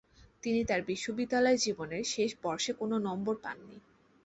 তিনি 0.43 0.61
তার 0.65 0.81
বিশ্ববিদ্যালয় 0.83 1.57
জীবনের 1.57 2.03
শেষ 2.05 2.31
বর্ষে 2.43 2.71
কোন 2.73 2.91
নম্বর 3.07 3.35
পাননি। 3.43 3.77